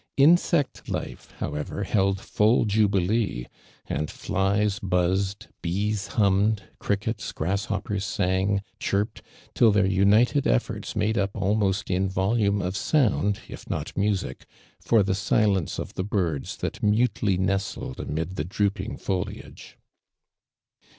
[0.17, 3.45] Insect life, however, held full jubilee,
[3.85, 9.21] and flies buzzed, bees hummed, crickets, grasshoppers sang, chirped,
[9.53, 14.45] till their united eflbrts made up almost in volume of sound, if not nnisic,
[14.79, 19.77] for the silence of the birds that mutely nestled amid the drooping foliage.